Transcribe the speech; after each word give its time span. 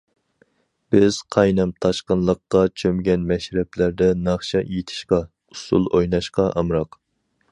بىز 0.93 1.17
قاينام- 1.35 1.73
تاشقىنلىققا 1.85 2.61
چۆمگەن 2.83 3.27
مەشرەپلەردە 3.33 4.09
ناخشا 4.29 4.61
ئېيتىشقا، 4.65 5.23
ئۇسسۇل 5.27 5.89
ئويناشقا 5.99 6.49
ئامراق. 6.63 6.99